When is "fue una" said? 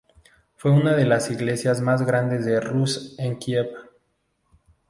0.55-0.95